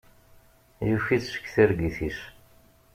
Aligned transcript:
Yuki-d 0.89 1.23
seg 1.27 1.45
targit-is. 1.53 2.19